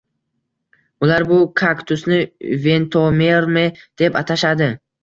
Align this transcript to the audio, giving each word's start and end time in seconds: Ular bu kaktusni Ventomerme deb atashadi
Ular 1.07 1.25
bu 1.33 1.37
kaktusni 1.61 2.19
Ventomerme 2.67 3.69
deb 4.05 4.21
atashadi 4.27 4.77